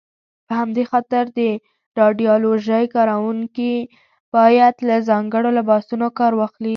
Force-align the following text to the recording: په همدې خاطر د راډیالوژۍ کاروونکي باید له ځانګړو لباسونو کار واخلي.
په 0.47 0.53
همدې 0.61 0.83
خاطر 0.91 1.23
د 1.39 1.41
راډیالوژۍ 1.99 2.85
کاروونکي 2.95 3.73
باید 4.35 4.75
له 4.89 4.95
ځانګړو 5.09 5.49
لباسونو 5.57 6.07
کار 6.19 6.33
واخلي. 6.35 6.69